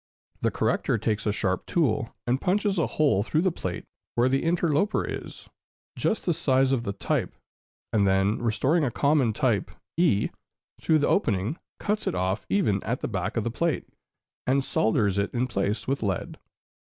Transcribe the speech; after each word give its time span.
The 0.41 0.49
corrector 0.49 0.97
takes 0.97 1.27
a 1.27 1.31
sharp 1.31 1.67
tool, 1.67 2.15
and 2.25 2.41
punches 2.41 2.79
a 2.79 2.87
hole 2.87 3.21
through 3.21 3.43
the 3.43 3.51
plate 3.51 3.85
where 4.15 4.29
the 4.29 4.41
interloper 4.41 5.05
is, 5.05 5.47
just 5.95 6.25
the 6.25 6.33
size 6.33 6.71
of 6.71 6.81
the 6.85 6.91
type, 6.93 7.35
and 7.93 8.07
then 8.07 8.39
restoring 8.41 8.83
a 8.83 8.89
common 8.89 9.31
type 9.31 9.69
e, 9.97 10.29
through 10.81 10.97
the 10.97 11.07
opening, 11.07 11.59
cuts 11.77 12.07
it 12.07 12.15
off 12.15 12.47
even 12.49 12.81
at 12.83 13.01
the 13.01 13.07
back 13.07 13.37
of 13.37 13.43
the 13.43 13.51
plate, 13.51 13.87
and 14.47 14.63
solders 14.63 15.19
it 15.19 15.31
in 15.35 15.43
its 15.43 15.53
place 15.53 15.87
with 15.87 16.01
lead. 16.01 16.39